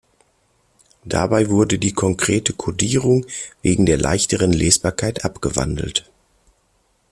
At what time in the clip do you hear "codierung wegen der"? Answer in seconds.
2.53-3.99